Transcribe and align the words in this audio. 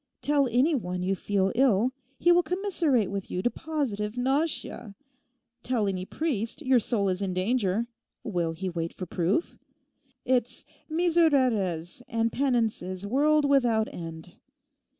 Tell 0.23 0.47
any 0.47 0.73
one 0.73 1.03
you 1.03 1.15
feel 1.15 1.51
ill; 1.53 1.91
he 2.17 2.31
will 2.31 2.41
commiserate 2.41 3.11
with 3.11 3.29
you 3.29 3.43
to 3.43 3.51
positive 3.51 4.17
nausea. 4.17 4.95
Tell 5.61 5.87
any 5.87 6.05
priest 6.05 6.63
your 6.63 6.79
soul 6.79 7.07
is 7.07 7.21
in 7.21 7.35
danger; 7.35 7.85
will 8.23 8.53
he 8.53 8.67
wait 8.67 8.93
for 8.95 9.05
proof? 9.05 9.59
It's 10.25 10.65
misereres 10.89 12.01
and 12.07 12.31
penances 12.31 13.05
world 13.05 13.47
without 13.47 13.87
end. 13.93 14.39